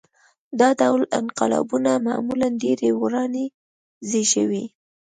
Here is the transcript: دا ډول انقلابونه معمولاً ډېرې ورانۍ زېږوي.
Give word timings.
دا 0.59 0.69
ډول 0.81 1.01
انقلابونه 1.19 1.91
معمولاً 2.07 2.47
ډېرې 2.61 2.89
ورانۍ 3.01 3.45
زېږوي. 4.09 4.65